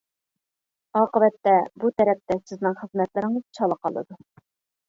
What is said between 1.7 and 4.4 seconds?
بۇ تەرەپتە سىزنىڭ خىزمەتلىرىڭىز چالا قالىدۇ.